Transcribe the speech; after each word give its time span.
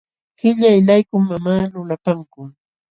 Qillaylaykum 0.39 1.21
mamaa 1.29 1.61
lulapankun. 1.73 2.47